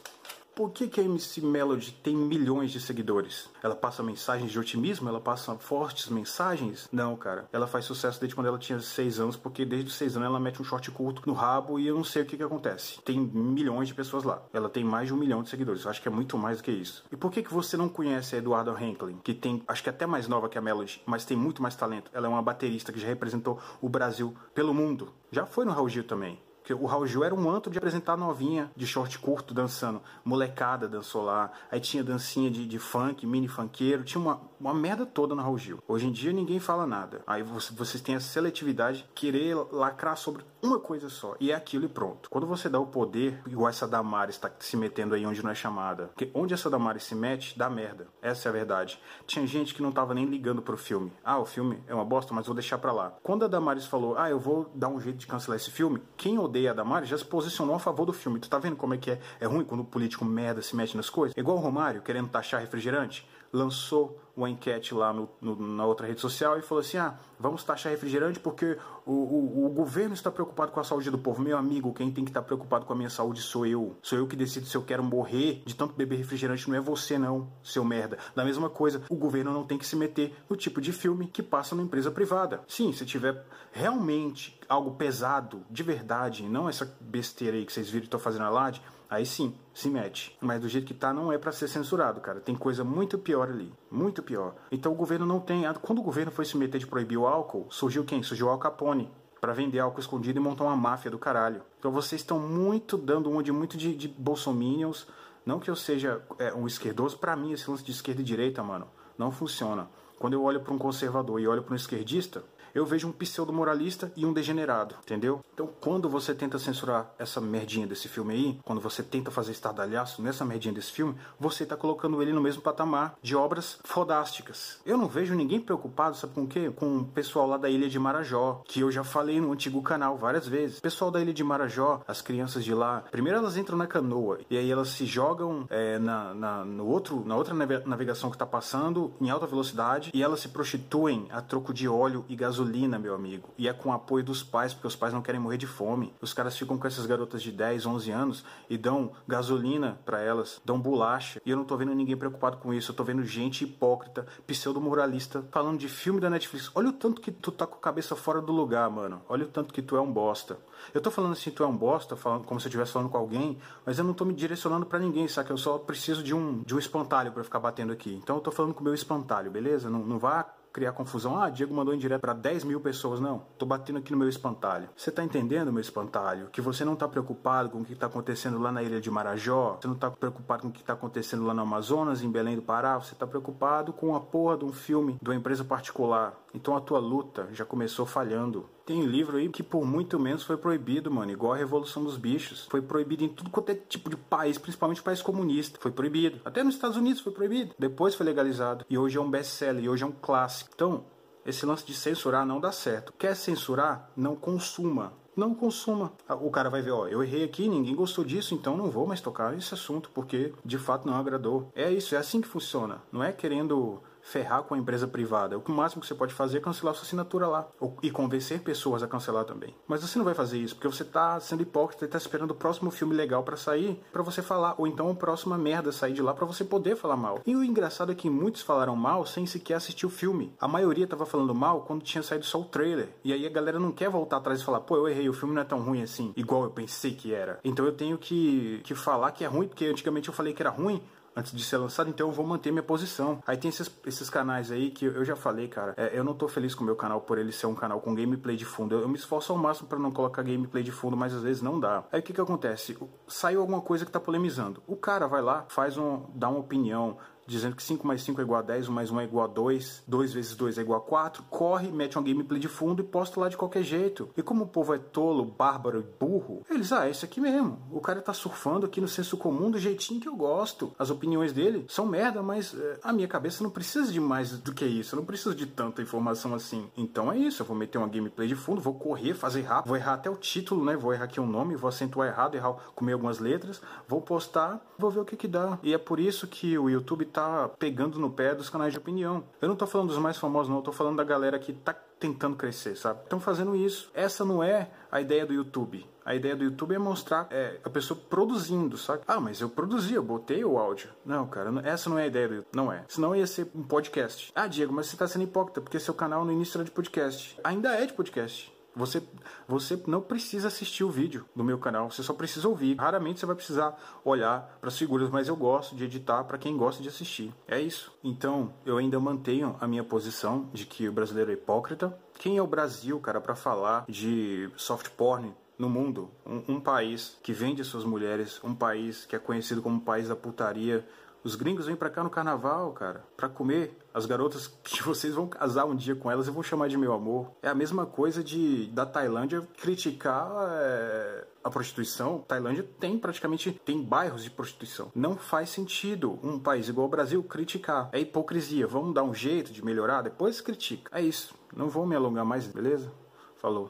Por 0.58 0.72
que, 0.72 0.88
que 0.88 1.00
a 1.00 1.04
MC 1.04 1.40
Melody 1.40 1.92
tem 2.02 2.16
milhões 2.16 2.72
de 2.72 2.80
seguidores? 2.80 3.48
Ela 3.62 3.76
passa 3.76 4.02
mensagens 4.02 4.52
de 4.52 4.58
otimismo? 4.58 5.08
Ela 5.08 5.22
passa 5.22 5.54
fortes 5.54 6.10
mensagens? 6.10 6.90
Não, 6.92 7.16
cara. 7.16 7.48
Ela 7.54 7.68
faz 7.68 7.86
sucesso 7.86 8.20
desde 8.20 8.34
quando 8.34 8.48
ela 8.48 8.58
tinha 8.58 8.80
6 8.80 9.20
anos, 9.20 9.38
porque 9.38 9.64
desde 9.64 9.90
os 9.90 9.94
6 9.94 10.18
anos 10.18 10.26
ela 10.26 10.40
mete 10.40 10.60
um 10.60 10.66
short 10.66 10.90
curto 10.90 11.22
no 11.28 11.34
rabo 11.34 11.78
e 11.78 11.86
eu 11.86 11.94
não 11.94 12.04
sei 12.04 12.24
o 12.24 12.26
que, 12.26 12.36
que 12.36 12.42
acontece. 12.42 13.00
Tem 13.04 13.20
milhões 13.20 13.88
de 13.88 13.94
pessoas 13.94 14.24
lá. 14.24 14.42
Ela 14.52 14.68
tem 14.68 14.84
mais 14.84 15.10
de 15.10 15.14
um 15.14 15.18
milhão 15.18 15.44
de 15.44 15.50
seguidores. 15.52 15.84
Eu 15.84 15.92
acho 15.92 16.02
que 16.02 16.08
é 16.08 16.12
muito 16.12 16.40
mais 16.40 16.58
do 16.58 16.64
que 16.64 16.72
isso. 16.72 17.06
E 17.12 17.16
por 17.16 17.32
que, 17.32 17.44
que 17.44 17.54
você 17.54 17.78
não 17.78 17.88
conhece 17.88 18.34
a 18.34 18.40
Eduarda 18.40 18.76
Henklin, 18.84 19.20
que 19.24 19.36
tem, 19.36 19.62
acho 19.68 19.84
que 19.84 19.90
é 19.90 19.94
até 19.94 20.08
mais 20.08 20.28
nova 20.28 20.50
que 20.50 20.58
a 20.58 20.62
Melody, 20.62 21.04
mas 21.06 21.24
tem 21.24 21.38
muito 21.38 21.62
mais 21.62 21.76
talento? 21.76 22.10
Ela 22.12 22.26
é 22.26 22.30
uma 22.30 22.42
baterista 22.42 22.92
que 22.92 23.00
já 23.00 23.08
representou 23.08 23.60
o 23.80 23.88
Brasil 23.88 24.36
pelo 24.56 24.74
mundo. 24.74 25.14
Já 25.32 25.46
foi 25.46 25.66
no 25.66 25.72
Raul 25.72 25.88
Gil 25.88 26.04
também. 26.04 26.47
Porque 26.68 26.84
o 26.84 26.86
Raul 26.86 27.08
Gil 27.08 27.24
era 27.24 27.34
um 27.34 27.50
antro 27.50 27.72
de 27.72 27.78
apresentar 27.78 28.18
novinha 28.18 28.70
de 28.76 28.86
short 28.86 29.18
curto 29.20 29.54
dançando. 29.54 30.02
Molecada 30.26 30.86
dançou 30.86 31.24
lá. 31.24 31.50
Aí 31.72 31.80
tinha 31.80 32.04
dancinha 32.04 32.52
de, 32.52 32.68
de 32.68 32.78
funk, 32.78 33.26
mini 33.26 33.48
funkeiro. 33.48 34.04
Tinha 34.04 34.22
uma, 34.22 34.42
uma 34.60 34.74
merda 34.74 35.06
toda 35.06 35.34
no 35.34 35.42
Raul 35.42 35.58
Gil. 35.58 35.80
Hoje 35.88 36.08
em 36.08 36.12
dia 36.12 36.34
ninguém 36.34 36.60
fala 36.60 36.86
nada. 36.86 37.22
Aí 37.26 37.42
você, 37.42 37.74
vocês 37.74 38.04
têm 38.04 38.16
a 38.16 38.20
seletividade, 38.20 39.10
querer 39.16 39.56
lacrar 39.72 40.18
sobre 40.18 40.44
uma 40.62 40.78
coisa 40.78 41.10
só. 41.10 41.36
E 41.40 41.52
é 41.52 41.56
aquilo 41.56 41.86
e 41.86 41.88
pronto. 41.88 42.30
Quando 42.30 42.46
você 42.46 42.68
dá 42.68 42.80
o 42.80 42.86
poder, 42.86 43.42
igual 43.48 43.70
essa 43.70 43.88
Damares 43.88 44.36
está 44.36 44.52
se 44.60 44.76
metendo 44.76 45.16
aí 45.16 45.26
onde 45.26 45.42
não 45.42 45.52
é 45.52 45.56
chamada. 45.56 46.08
Porque 46.08 46.30
onde 46.34 46.54
essa 46.54 46.70
Damares 46.70 47.04
se 47.04 47.16
mete, 47.16 47.58
dá 47.58 47.70
merda. 47.70 48.08
Essa 48.22 48.48
é 48.48 48.50
a 48.50 48.54
verdade. 48.54 49.00
Tinha 49.26 49.48
gente 49.48 49.74
que 49.74 49.82
não 49.82 49.92
tava 49.92 50.14
nem 50.14 50.26
ligando 50.26 50.62
pro 50.62 50.76
filme. 50.76 51.14
Ah, 51.24 51.40
o 51.40 51.46
filme 51.46 51.82
é 51.88 51.94
uma 51.94 52.04
bosta, 52.04 52.34
mas 52.34 52.46
vou 52.46 52.56
deixar 52.56 52.78
pra 52.78 52.92
lá. 52.92 53.16
Quando 53.24 53.46
a 53.46 53.48
Damares 53.48 53.86
falou, 53.86 54.18
ah, 54.18 54.30
eu 54.30 54.40
vou 54.40 54.70
dar 54.76 54.90
um 54.90 55.00
jeito 55.00 55.18
de 55.18 55.28
cancelar 55.28 55.56
esse 55.56 55.72
filme, 55.72 56.02
quem 56.18 56.38
odeia 56.38 56.57
odeia 56.58 56.72
a 56.72 56.74
Damares 56.74 57.08
já 57.08 57.18
se 57.18 57.26
posicionou 57.26 57.76
a 57.76 57.80
favor 57.80 58.06
do 58.06 58.14
filme. 58.14 58.40
Tu 58.40 58.50
tá 58.50 58.58
vendo 58.58 58.76
como 58.76 58.94
é 58.94 58.98
que 58.98 59.12
é, 59.12 59.20
é 59.40 59.46
ruim 59.46 59.64
quando 59.64 59.82
o 59.82 59.86
político 59.86 60.26
merda 60.26 60.62
se 60.62 60.76
mete 60.76 60.98
nas 60.98 61.10
coisas? 61.10 61.38
Igual 61.38 61.58
o 61.58 61.60
Romário 61.60 62.02
querendo 62.02 62.30
taxar 62.30 62.60
refrigerante. 62.60 63.28
Lançou 63.52 64.20
uma 64.38 64.50
enquete 64.50 64.94
lá 64.94 65.12
no, 65.12 65.28
no, 65.42 65.56
na 65.56 65.86
outra 65.86 66.06
rede 66.06 66.22
social 66.22 66.60
e 66.60 66.62
falou 66.62 66.82
assim: 66.82 66.98
ah, 66.98 67.18
vamos 67.40 67.64
taxar 67.64 67.92
refrigerante 67.92 68.40
porque 68.40 68.78
o, 69.06 69.12
o, 69.12 69.66
o, 69.66 69.70
governo 69.70 70.14
está 70.14 70.30
preocupado 70.30 70.72
com 70.72 70.80
a 70.80 70.84
saúde 70.84 71.10
do 71.10 71.18
povo. 71.18 71.42
Meu 71.42 71.58
amigo, 71.58 71.94
quem 71.94 72.12
tem 72.12 72.24
que 72.24 72.30
estar 72.30 72.44
preocupado 72.44 72.86
com 72.86 72.94
a 72.94 72.96
minha 72.96 73.10
saúde 73.10 73.42
sou 73.42 73.66
eu. 73.66 73.96
Sou 74.02 74.18
eu 74.18 74.28
que 74.28 74.36
decido 74.36 74.68
se 74.68 74.78
eu 74.78 74.84
quero 74.84 75.04
morrer 75.04 75.64
de 75.66 75.76
tanto 75.76 75.96
beber 75.96 76.18
refrigerante, 76.18 76.70
não 76.70 76.78
é 76.78 76.80
você, 76.80 77.18
não, 77.18 77.48
seu 77.64 77.84
merda. 77.84 78.18
Da 78.36 78.46
mesma 78.46 78.70
coisa, 78.70 79.02
o 79.10 79.16
governo 79.16 79.52
não 79.52 79.64
tem 79.64 79.78
que 79.78 79.86
se 79.86 79.96
meter 79.96 80.36
no 80.48 80.56
tipo 80.56 80.80
de 80.80 80.92
filme 80.92 81.28
que 81.28 81.42
passa 81.42 81.74
numa 81.74 81.86
empresa 81.86 82.12
privada. 82.12 82.62
Sim, 82.68 82.94
se 82.94 83.06
tiver 83.06 83.44
realmente 83.72 84.60
algo 84.70 84.92
pesado, 84.92 85.64
de 85.70 85.82
verdade, 85.82 86.48
não 86.48 86.70
essa 86.70 86.96
besteira 87.02 87.58
aí 87.58 87.66
que 87.66 87.74
vocês 87.74 87.90
viram 87.90 88.02
que 88.02 88.08
estou 88.08 88.20
fazendo 88.20 88.44
a 88.44 88.50
LAD 88.50 88.82
Aí 89.10 89.26
sim, 89.26 89.56
se 89.74 89.90
mete. 89.90 90.38
Mas 90.42 90.60
do 90.60 90.68
jeito 90.68 90.86
que 90.86 90.94
tá, 90.94 91.14
não 91.14 91.32
é 91.32 91.38
para 91.38 91.52
ser 91.52 91.68
censurado, 91.68 92.20
cara. 92.20 92.40
Tem 92.42 92.56
coisa 92.56 92.84
muito 92.84 93.18
pior 93.18 93.50
ali. 93.50 93.74
Muito 93.90 94.22
pior. 94.22 94.56
Então 94.72 94.92
o 94.92 94.96
governo 94.96 95.26
não 95.26 95.40
tem. 95.40 95.64
Quando 95.82 96.00
o 96.00 96.04
governo 96.04 96.32
foi 96.32 96.46
se 96.46 96.58
meter 96.58 96.80
de 96.80 96.88
proibir 96.88 97.18
o 97.18 97.26
álcool, 97.26 97.68
surgiu 97.70 98.04
quem? 98.04 98.22
Surgiu 98.22 98.48
o 98.48 98.50
Al 98.50 98.58
Capone. 98.58 99.10
Pra 99.40 99.54
vender 99.54 99.80
álcool 99.80 100.00
escondido 100.00 100.40
e 100.40 100.42
montar 100.42 100.64
uma 100.64 100.76
máfia 100.76 101.12
do 101.12 101.20
caralho. 101.20 101.62
Então 101.80 101.92
vocês 101.92 102.22
estão 102.22 102.40
muito 102.40 102.98
dando 102.98 103.30
um 103.30 103.42
de 103.42 103.52
muito 103.52 103.78
de, 103.78 103.96
de 103.96 104.08
bolsominions. 104.08 105.08
Não 105.46 105.60
que 105.60 105.70
eu 105.70 105.76
seja 105.76 106.22
é, 106.40 106.54
um 106.54 106.68
esquerdoso, 106.68 107.18
para 107.18 107.36
mim 107.36 107.54
esse 107.54 107.70
lance 107.70 107.84
de 107.84 107.92
esquerda 107.92 108.20
e 108.20 108.24
direita, 108.26 108.62
mano, 108.62 108.88
não 109.18 109.32
funciona. 109.32 109.88
Quando 110.20 110.34
eu 110.34 110.44
olho 110.44 110.60
para 110.60 110.74
um 110.74 110.78
conservador 110.78 111.40
e 111.40 111.48
olho 111.48 111.64
para 111.64 111.74
um 111.74 111.76
esquerdista, 111.78 112.44
eu 112.74 112.86
vejo 112.86 113.08
um 113.08 113.12
pseudo-moralista 113.12 114.12
e 114.16 114.26
um 114.26 114.34
degenerado, 114.34 114.96
entendeu? 115.04 115.44
Então, 115.54 115.68
quando 115.82 116.08
você 116.08 116.36
tenta 116.36 116.60
censurar 116.60 117.12
essa 117.18 117.42
merdinha 117.42 117.88
desse 117.88 118.08
filme 118.08 118.34
aí, 118.34 118.60
quando 118.64 118.80
você 118.80 119.02
tenta 119.02 119.32
fazer 119.32 119.52
estardalhaço 119.52 120.22
nessa 120.22 120.46
merdinha 120.46 120.74
desse 120.74 120.92
filme, 120.92 121.16
você 121.40 121.66
tá 121.66 121.76
colocando 121.76 122.22
ele 122.22 122.32
no 122.32 122.40
mesmo 122.40 122.62
patamar 122.62 123.16
de 123.22 123.36
obras 123.36 123.80
fodásticas. 123.84 124.80
Eu 124.86 124.98
não 124.98 125.08
vejo 125.08 125.34
ninguém 125.34 125.60
preocupado, 125.60 126.16
sabe 126.16 126.34
com 126.34 126.44
o 126.44 126.48
quê? 126.48 126.72
Com 126.76 127.00
o 127.00 127.06
pessoal 127.06 127.48
lá 127.48 127.58
da 127.58 127.70
Ilha 127.70 127.90
de 127.90 127.98
Marajó, 127.98 128.62
que 128.68 128.82
eu 128.82 128.92
já 128.92 129.04
falei 129.04 129.42
no 129.42 129.52
antigo 129.52 129.82
canal 129.82 130.16
várias 130.16 130.48
vezes. 130.48 130.78
O 130.78 130.82
pessoal 130.82 131.10
da 131.10 131.20
Ilha 131.20 131.34
de 131.34 131.44
Marajó, 131.44 132.02
as 132.08 132.22
crianças 132.22 132.64
de 132.64 132.74
lá, 132.74 133.04
primeiro 133.12 133.40
elas 133.40 133.58
entram 133.58 133.78
na 133.78 133.88
canoa 133.88 134.40
e 134.50 134.58
aí 134.58 134.70
elas 134.70 134.90
se 134.90 135.06
jogam 135.06 135.66
é, 135.70 135.98
na, 135.98 136.36
na, 136.36 136.64
no 136.64 136.86
outro, 136.86 137.24
na 137.26 137.36
outra 137.36 137.54
navegação 137.54 138.30
que 138.30 138.38
tá 138.38 138.46
passando 138.46 139.12
em 139.20 139.32
alta 139.32 139.48
velocidade 139.48 140.12
e 140.14 140.22
elas 140.22 140.42
se 140.42 140.50
prostituem 140.50 141.26
a 141.32 141.42
troco 141.42 141.74
de 141.74 141.88
óleo 141.88 142.24
e 142.30 142.36
gasolina 142.36 142.67
gasolina, 142.68 143.00
meu 143.00 143.16
amigo. 143.16 143.50
E 143.58 143.68
é 143.68 143.74
com 143.74 143.90
o 143.90 143.94
apoio 143.94 144.24
dos 144.24 144.44
pais, 144.44 144.74
porque 144.74 144.88
os 144.88 144.96
pais 144.96 145.14
não 145.14 145.22
querem 145.22 145.40
morrer 145.40 145.58
de 145.58 145.66
fome. 145.66 146.14
Os 146.22 146.34
caras 146.34 146.58
ficam 146.58 146.78
com 146.78 146.86
essas 146.86 147.06
garotas 147.06 147.42
de 147.42 147.52
10, 147.52 147.86
11 147.86 148.12
anos 148.12 148.46
e 148.70 148.78
dão 148.78 149.12
gasolina 149.28 149.98
para 150.06 150.22
elas, 150.22 150.62
dão 150.66 150.80
bolacha. 150.80 151.42
E 151.46 151.50
eu 151.50 151.58
não 151.58 151.64
tô 151.64 151.78
vendo 151.78 151.96
ninguém 151.96 152.18
preocupado 152.18 152.58
com 152.58 152.74
isso. 152.74 152.92
Eu 152.92 152.96
tô 152.96 153.04
vendo 153.04 153.24
gente 153.24 153.64
hipócrita, 153.64 154.28
pseudo-moralista, 154.46 155.44
falando 155.52 155.80
de 155.80 155.88
filme 155.88 156.20
da 156.20 156.30
Netflix. 156.30 156.70
Olha 156.76 156.90
o 156.90 156.94
tanto 156.94 157.22
que 157.22 157.32
tu 157.32 157.52
tá 157.52 157.66
com 157.66 157.76
a 157.76 157.80
cabeça 157.80 158.16
fora 158.16 158.42
do 158.42 158.52
lugar, 158.52 158.90
mano. 158.90 159.22
Olha 159.30 159.46
o 159.46 159.48
tanto 159.48 159.74
que 159.74 159.82
tu 159.82 159.96
é 159.96 160.02
um 160.02 160.12
bosta. 160.12 160.58
Eu 160.94 161.02
tô 161.02 161.10
falando 161.10 161.34
assim, 161.34 161.50
tu 161.50 161.64
é 161.64 161.68
um 161.68 161.76
bosta, 161.76 162.16
falando 162.16 162.44
como 162.44 162.60
se 162.60 162.68
eu 162.68 162.70
estivesse 162.70 162.92
falando 162.92 163.10
com 163.10 163.18
alguém, 163.18 163.58
mas 163.86 163.98
eu 163.98 164.06
não 164.06 164.14
tô 164.14 164.26
me 164.26 164.34
direcionando 164.34 164.86
para 164.86 165.00
ninguém, 165.00 165.28
sabe? 165.28 165.50
Eu 165.50 165.58
só 165.58 165.78
preciso 165.78 166.22
de 166.22 166.34
um, 166.36 166.62
de 166.64 166.76
um 166.76 166.80
espantalho 166.80 167.32
para 167.32 167.44
ficar 167.44 167.60
batendo 167.60 167.94
aqui. 167.94 168.14
Então 168.22 168.36
eu 168.36 168.42
tô 168.42 168.52
falando 168.52 168.74
com 168.74 168.82
o 168.82 168.84
meu 168.84 168.94
espantalho, 168.94 169.50
beleza? 169.50 169.90
Não, 169.90 170.00
não 170.00 170.20
vá 170.20 170.46
criar 170.78 170.92
confusão. 170.92 171.36
Ah, 171.42 171.50
Diego 171.50 171.74
mandou 171.74 171.92
em 171.92 171.98
direto 171.98 172.22
para 172.22 172.34
10 172.34 172.64
mil 172.64 172.80
pessoas. 172.80 173.20
Não, 173.20 173.42
tô 173.58 173.66
batendo 173.66 173.98
aqui 173.98 174.12
no 174.12 174.18
meu 174.20 174.30
espantalho. 174.30 174.88
Você 174.96 175.10
tá 175.10 175.24
entendendo, 175.24 175.74
meu 175.74 175.82
espantalho? 175.82 176.50
Que 176.52 176.62
você 176.62 176.86
não 176.86 176.96
tá 176.96 177.08
preocupado 177.08 177.68
com 177.72 177.82
o 177.82 177.84
que 177.84 177.96
tá 177.96 178.06
acontecendo 178.06 178.60
lá 178.60 178.72
na 178.72 178.84
ilha 178.84 179.02
de 179.02 179.10
Marajó, 179.10 179.80
você 179.82 179.88
não 179.88 179.96
tá 179.96 180.12
preocupado 180.12 180.62
com 180.62 180.68
o 180.68 180.72
que 180.72 180.84
tá 180.84 180.94
acontecendo 180.94 181.48
lá 181.48 181.54
no 181.56 181.64
Amazonas, 181.64 182.22
em 182.22 182.30
Belém 182.30 182.56
do 182.56 182.62
Pará, 182.62 183.00
você 183.00 183.16
tá 183.16 183.26
preocupado 183.26 183.92
com 183.92 184.16
a 184.16 184.20
porra 184.20 184.56
de 184.56 184.66
um 184.66 184.72
filme 184.72 185.18
de 185.20 185.28
uma 185.28 185.36
empresa 185.36 185.64
particular. 185.64 186.36
Então 186.54 186.78
a 186.78 186.82
tua 186.82 187.00
luta 187.00 187.48
já 187.54 187.66
começou 187.66 188.06
falhando. 188.06 188.70
Tem 188.88 189.06
livro 189.06 189.36
aí 189.36 189.50
que 189.50 189.62
por 189.62 189.86
muito 189.86 190.18
menos 190.18 190.44
foi 190.44 190.56
proibido, 190.56 191.12
mano. 191.12 191.30
Igual 191.30 191.52
a 191.52 191.58
Revolução 191.58 192.06
dos 192.06 192.16
Bichos. 192.16 192.66
Foi 192.70 192.82
proibido 192.82 193.22
em 193.22 193.28
tudo 193.28 193.50
quanto 193.50 193.70
é 193.70 193.76
tipo 193.76 194.10
de 194.10 194.16
país, 194.16 194.58
principalmente 194.58 195.04
país 195.04 195.22
comunista. 195.22 195.78
Foi 195.82 195.92
proibido. 195.92 196.40
Até 196.46 196.64
nos 196.64 196.76
Estados 196.76 196.96
Unidos 196.96 197.22
foi 197.22 197.34
proibido. 197.34 197.76
Depois 197.78 198.16
foi 198.16 198.26
legalizado. 198.26 198.86
E 198.90 198.98
hoje 198.98 199.18
é 199.18 199.22
um 199.22 199.30
best-seller. 199.30 199.84
E 199.84 199.90
hoje 199.90 200.06
é 200.06 200.08
um 200.08 200.14
clássico. 200.14 200.72
Então, 200.74 201.04
esse 201.46 201.66
lance 201.66 201.86
de 201.86 201.94
censurar 201.94 202.46
não 202.46 202.62
dá 202.62 202.72
certo. 202.72 203.12
Quer 203.18 203.36
censurar? 203.36 204.10
Não 204.16 204.38
consuma. 204.38 205.12
Não 205.36 205.54
consuma. 205.54 206.14
O 206.42 206.50
cara 206.50 206.70
vai 206.70 206.82
ver, 206.82 206.92
ó, 206.92 207.08
eu 207.08 207.22
errei 207.22 207.44
aqui, 207.44 207.68
ninguém 207.68 207.94
gostou 207.94 208.24
disso, 208.24 208.56
então 208.56 208.76
não 208.76 208.90
vou 208.90 209.06
mais 209.06 209.22
tocar 209.22 209.56
esse 209.56 209.72
assunto, 209.74 210.10
porque 210.12 210.54
de 210.66 210.80
fato 210.80 211.06
não 211.06 211.14
agradou. 211.14 211.70
É 211.76 211.92
isso, 211.92 212.16
é 212.16 212.18
assim 212.18 212.42
que 212.42 212.48
funciona. 212.48 213.04
Não 213.12 213.22
é 213.22 213.32
querendo 213.32 214.02
ferrar 214.28 214.64
com 214.64 214.76
a 214.76 214.78
empresa 214.78 215.08
privada. 215.08 215.58
O 215.58 215.72
máximo 215.72 216.02
que 216.02 216.08
você 216.08 216.14
pode 216.14 216.34
fazer 216.34 216.58
é 216.58 216.62
cancelar 216.62 216.94
sua 216.94 217.04
assinatura 217.04 217.48
lá. 217.48 217.68
E 218.04 218.12
convencer 218.12 218.62
pessoas 218.62 219.02
a 219.02 219.08
cancelar 219.08 219.46
também. 219.46 219.74
Mas 219.88 220.02
você 220.02 220.18
não 220.18 220.26
vai 220.26 220.34
fazer 220.34 220.58
isso, 220.58 220.76
porque 220.76 220.88
você 220.88 221.04
está 221.04 221.40
sendo 221.40 221.64
hipócrita 221.64 222.04
e 222.04 222.08
está 222.08 222.18
esperando 222.18 222.52
o 222.52 222.56
próximo 222.56 222.92
filme 222.92 223.16
legal 223.16 223.44
para 223.44 223.56
sair, 223.56 224.04
para 224.12 224.22
você 224.22 224.42
falar. 224.42 224.76
Ou 224.78 224.86
então 224.86 225.10
a 225.10 225.16
próxima 225.16 225.58
merda 225.58 225.92
sair 225.92 226.14
de 226.14 226.22
lá 226.22 226.34
para 226.34 226.46
você 226.46 226.66
poder 226.66 226.96
falar 226.98 227.16
mal. 227.16 227.40
E 227.46 227.56
o 227.56 227.64
engraçado 227.64 228.12
é 228.12 228.16
que 228.16 228.30
muitos 228.30 228.62
falaram 228.62 228.96
mal 228.96 229.26
sem 229.26 229.46
sequer 229.46 229.76
assistir 229.76 230.06
o 230.06 230.10
filme. 230.10 230.54
A 230.60 230.68
maioria 230.68 231.06
estava 231.06 231.26
falando 231.26 231.56
mal 231.56 231.82
quando 231.82 232.04
tinha 232.04 232.22
saído 232.22 232.46
só 232.46 232.60
o 232.60 232.66
trailer. 232.66 233.10
E 233.24 233.32
aí 233.32 233.46
a 233.46 233.50
galera 233.50 233.80
não 233.80 233.92
quer 233.92 234.10
voltar 234.10 234.38
atrás 234.38 234.60
e 234.60 234.64
falar, 234.64 234.82
pô, 234.82 234.98
eu 234.98 235.08
errei, 235.08 235.30
o 235.30 235.34
filme 235.34 235.56
não 235.56 235.62
é 235.62 235.66
tão 235.66 235.80
ruim 235.80 236.02
assim, 236.02 236.34
igual 236.36 236.64
eu 236.64 236.70
pensei 236.70 237.14
que 237.14 237.34
era. 237.34 237.60
Então 237.64 237.86
eu 237.86 237.94
tenho 237.94 238.18
que, 238.18 238.82
que 238.84 238.94
falar 238.94 239.32
que 239.32 239.46
é 239.46 239.48
ruim, 239.48 239.68
porque 239.68 239.86
antigamente 239.86 240.28
eu 240.28 240.34
falei 240.34 240.54
que 240.54 240.62
era 240.62 240.70
ruim, 240.70 241.02
antes 241.38 241.52
de 241.52 241.64
ser 241.64 241.78
lançado, 241.78 242.10
então 242.10 242.28
eu 242.28 242.34
vou 242.34 242.46
manter 242.46 242.72
minha 242.72 242.84
posição. 242.84 243.42
Aí 243.46 243.56
tem 243.56 243.70
esses, 243.70 243.90
esses 244.06 244.30
canais 244.30 244.72
aí 244.72 244.90
que 244.90 245.06
eu 245.06 245.24
já 245.24 245.36
falei, 245.36 245.68
cara, 245.68 245.94
é, 245.96 246.18
eu 246.18 246.24
não 246.24 246.34
tô 246.34 246.48
feliz 246.48 246.74
com 246.74 246.82
o 246.82 246.86
meu 246.86 246.96
canal 246.96 247.22
por 247.22 247.38
ele 247.38 247.52
ser 247.52 247.68
um 247.68 247.76
canal 247.76 248.02
com 248.02 248.16
gameplay 248.16 248.56
de 248.56 248.66
fundo. 248.66 248.96
Eu, 248.96 249.02
eu 249.02 249.08
me 249.08 249.16
esforço 249.16 249.54
ao 249.54 249.60
máximo 249.60 249.88
para 249.88 250.00
não 250.00 250.12
colocar 250.12 250.42
gameplay 250.42 250.84
de 250.84 250.92
fundo, 250.92 251.16
mas 251.16 251.34
às 251.34 251.44
vezes 251.44 251.62
não 251.62 251.80
dá. 251.80 252.04
Aí 252.12 252.20
o 252.20 252.24
que 252.24 252.34
que 252.34 252.42
acontece? 252.42 252.98
Saiu 253.28 253.62
alguma 253.62 253.82
coisa 253.82 254.06
que 254.06 254.12
tá 254.12 254.20
polemizando. 254.20 254.82
O 254.88 254.96
cara 254.96 255.28
vai 255.28 255.42
lá, 255.42 255.66
faz 255.70 255.98
um, 255.98 256.26
dá 256.34 256.50
uma 256.50 256.60
opinião, 256.60 257.18
dizendo 257.48 257.76
que 257.76 257.84
5 257.84 258.06
mais 258.06 258.22
5 258.22 258.42
é 258.42 258.44
igual 258.44 258.60
a 258.60 258.64
10, 258.64 258.90
1 258.90 258.92
mais 258.92 259.10
1 259.10 259.22
é 259.22 259.24
igual 259.24 259.46
a 259.46 259.48
2, 259.48 260.04
2 260.08 260.34
vezes 260.34 260.56
2 260.56 260.78
é 260.78 260.82
igual 260.82 261.00
a 261.00 261.04
4, 261.04 261.44
corre, 261.50 261.88
mete 261.90 262.20
um 262.20 262.24
gameplay 262.24 262.60
de 262.60 262.68
fundo 262.68 263.02
e 263.02 263.06
posta 263.06 263.40
lá 263.40 263.50
de 263.50 263.58
qualquer 263.58 263.84
jeito. 263.84 264.30
E 264.36 264.44
como 264.44 264.66
o 264.66 264.68
povo 264.68 264.94
é 264.94 264.98
tolo, 264.98 265.46
bárbaro 265.46 266.00
e 266.00 266.20
burro, 266.20 266.62
eles, 266.70 266.92
ah, 266.92 267.08
é 267.08 267.12
isso 267.12 267.26
aqui 267.26 267.40
mesmo. 267.40 267.80
O 267.92 268.02
cara 268.02 268.22
tá 268.22 268.34
surfando 268.34 268.86
aqui 268.86 269.00
no 269.00 269.08
senso 269.08 269.38
comum 269.38 269.72
do 269.72 269.80
jeitinho 269.80 270.20
que 270.20 270.28
eu 270.28 270.36
gosto. 270.36 270.94
As 271.00 271.10
opiniões 271.10 271.54
dele 271.54 271.86
são 271.88 272.06
merda, 272.06 272.44
mas 272.44 272.74
é, 272.74 273.00
a 273.04 273.14
minha 273.14 273.28
cabeça 273.28 273.64
não 273.64 273.70
precisa 273.70 274.12
de 274.12 274.20
mais 274.20 274.58
do 274.58 274.74
que 274.74 274.86
isso. 274.86 275.16
Eu 275.16 275.18
não 275.18 275.26
preciso 275.26 275.56
de 275.56 275.66
tanta 275.66 276.02
informação 276.02 276.54
assim. 276.54 276.90
Então 276.98 277.32
é 277.32 277.38
isso, 277.38 277.62
eu 277.62 277.66
vou 277.66 277.76
meter 277.76 277.98
uma 277.98 278.08
gameplay 278.08 278.48
de 278.48 278.56
fundo, 278.56 278.82
vou 278.82 278.94
correr, 278.94 279.34
fazer 279.34 279.62
rápido, 279.62 279.90
vou 279.90 279.98
errar 279.98 280.14
até 280.16 280.30
o 280.30 280.36
título, 280.36 280.84
né? 280.84 280.96
Vou 280.96 281.14
errar 281.14 281.26
aqui 281.26 281.40
um 281.40 281.48
nome, 281.48 281.76
vou 281.76 281.88
acentuar 281.88 282.28
errado, 282.28 282.56
errar, 282.56 282.74
comer 282.96 283.14
algumas 283.14 283.40
letras, 283.40 283.82
vou 284.08 284.22
postar, 284.22 284.86
vou 284.98 285.10
ver 285.10 285.20
o 285.20 285.26
que 285.26 285.36
que 285.36 285.48
dá. 285.48 285.80
E 285.84 285.94
é 285.94 285.98
por 285.98 286.20
isso 286.20 286.48
que 286.48 286.78
o 286.78 286.90
YouTube 286.90 287.26
tá 287.38 287.70
pegando 287.78 288.18
no 288.18 288.32
pé 288.32 288.56
dos 288.56 288.68
canais 288.68 288.92
de 288.92 288.98
opinião. 288.98 289.44
Eu 289.62 289.68
não 289.68 289.76
tô 289.76 289.86
falando 289.86 290.08
dos 290.08 290.18
mais 290.18 290.38
famosos, 290.38 290.70
não, 290.70 290.78
eu 290.78 290.82
tô 290.82 290.92
falando 290.92 291.18
da 291.18 291.24
galera 291.24 291.60
que 291.60 291.72
tá 291.72 291.94
tentando 291.94 292.56
crescer, 292.56 292.98
sabe? 292.98 293.22
Estão 293.22 293.40
fazendo 293.40 293.76
isso. 293.76 294.10
Essa 294.12 294.44
não 294.44 294.64
é 294.64 294.90
a 295.12 295.22
ideia 295.22 295.46
do 295.46 295.54
YouTube. 295.54 296.04
A 296.26 296.34
ideia 296.34 296.56
do 296.56 296.64
YouTube 296.64 296.96
é 296.96 296.98
mostrar 296.98 297.48
é, 297.52 297.80
a 297.84 297.90
pessoa 297.92 298.20
produzindo, 298.28 298.98
sabe? 298.98 299.22
Ah, 299.28 299.40
mas 299.40 299.62
eu 299.62 299.70
produzi, 299.70 300.16
eu 300.16 300.24
botei 300.24 300.66
o 300.66 300.80
áudio. 300.80 301.10
Não, 301.24 301.46
cara, 301.46 301.72
essa 301.88 302.10
não 302.10 302.18
é 302.18 302.24
a 302.24 302.28
ideia 302.28 302.48
do 302.48 302.56
YouTube. 302.56 302.76
Não 302.76 302.92
é. 302.92 303.06
Senão 303.08 303.36
ia 303.36 303.46
ser 303.46 303.70
um 303.76 303.84
podcast. 303.84 304.52
Ah, 304.56 304.68
Diego, 304.68 304.92
mas 304.92 305.06
você 305.06 305.16
tá 305.16 305.28
sendo 305.28 305.44
hipócrita, 305.44 305.80
porque 305.80 306.00
seu 306.00 306.16
canal 306.16 306.44
no 306.44 306.52
início 306.52 306.78
era 306.78 306.86
de 306.86 306.92
podcast. 306.92 307.58
Ainda 307.64 307.94
é 307.94 308.06
de 308.08 308.14
podcast. 308.14 308.76
Você, 308.98 309.24
você 309.68 310.02
não 310.08 310.22
precisa 310.22 310.68
assistir 310.68 311.04
o 311.04 311.10
vídeo 311.10 311.46
do 311.56 311.64
meu 311.64 311.78
canal, 311.78 312.12
você 312.12 312.24
só 312.24 312.34
precisa 312.34 312.68
ouvir. 312.68 312.96
Raramente 312.96 313.40
você 313.40 313.46
vai 313.46 313.56
precisar 313.56 313.98
olhar 314.26 314.78
para 314.82 314.90
as 314.90 314.98
figuras, 314.98 315.30
mas 315.30 315.48
eu 315.48 315.56
gosto 315.56 315.96
de 315.96 316.04
editar 316.04 316.44
para 316.44 316.58
quem 316.58 316.76
gosta 316.76 317.02
de 317.02 317.10
assistir. 317.10 317.54
É 317.68 317.80
isso. 317.80 318.12
Então, 318.24 318.74
eu 318.86 318.98
ainda 318.98 319.20
mantenho 319.20 319.78
a 319.80 319.88
minha 319.88 320.04
posição 320.04 320.70
de 320.74 320.86
que 320.86 321.08
o 321.08 321.12
brasileiro 321.12 321.52
é 321.52 321.54
hipócrita. 321.54 322.18
Quem 322.40 322.58
é 322.58 322.62
o 322.62 322.68
Brasil, 322.68 323.20
cara, 323.20 323.40
para 323.40 323.56
falar 323.56 324.06
de 324.08 324.70
soft 324.76 325.10
porn 325.12 325.54
no 325.78 325.90
mundo? 325.90 326.30
Um, 326.46 326.76
um 326.76 326.80
país 326.80 327.38
que 327.42 327.54
vende 327.54 327.84
suas 327.84 328.04
mulheres, 328.04 328.60
um 328.64 328.74
país 328.74 329.26
que 329.26 329.36
é 329.36 329.40
conhecido 329.40 329.82
como 329.82 330.02
país 330.02 330.28
da 330.28 330.36
putaria, 330.36 331.08
os 331.48 331.56
gringos 331.56 331.86
vêm 331.86 331.96
pra 331.96 332.10
cá 332.10 332.22
no 332.24 332.30
carnaval, 332.30 332.92
cara, 332.92 333.24
pra 333.38 333.48
comer. 333.48 333.98
As 334.14 334.26
garotas 334.26 334.68
que 334.84 335.02
vocês 335.02 335.34
vão 335.34 335.48
casar 335.48 335.86
um 335.86 335.96
dia 335.96 336.14
com 336.14 336.30
elas 336.30 336.48
e 336.48 336.52
vão 336.52 336.62
chamar 336.62 336.90
de 336.90 336.98
meu 336.98 337.14
amor. 337.14 337.52
É 337.64 337.70
a 337.70 337.76
mesma 337.76 338.06
coisa 338.06 338.44
de 338.44 338.88
da 338.88 339.06
Tailândia 339.06 339.62
criticar 339.78 340.52
é, 340.70 341.48
a 341.64 341.70
prostituição. 341.70 342.40
Tailândia 342.40 342.84
tem 343.00 343.18
praticamente 343.18 343.72
tem 343.72 344.04
bairros 344.04 344.44
de 344.44 344.50
prostituição. 344.50 345.10
Não 345.16 345.38
faz 345.38 345.70
sentido 345.70 346.38
um 346.44 346.60
país 346.60 346.90
igual 346.90 347.08
o 347.08 347.10
Brasil 347.10 347.42
criticar. 347.42 348.10
É 348.12 348.20
hipocrisia. 348.20 348.86
Vamos 348.86 349.14
dar 349.14 349.24
um 349.24 349.34
jeito 349.34 349.72
de 349.72 349.84
melhorar, 349.84 350.22
depois 350.22 350.60
critica. 350.60 351.10
É 351.18 351.22
isso. 351.22 351.56
Não 351.74 351.88
vou 351.88 352.06
me 352.06 352.16
alongar 352.16 352.44
mais, 352.44 352.68
beleza? 352.68 353.10
Falou. 353.56 353.90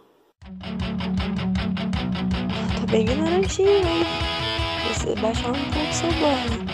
Tá 2.79 2.85
bem 2.91 3.01
ignorantinho, 3.01 3.69
hein? 3.69 4.05
Você 4.87 5.15
baixar 5.15 5.49
um 5.49 5.71
pouco 5.71 5.93
seu 5.93 6.11
banho. 6.11 6.66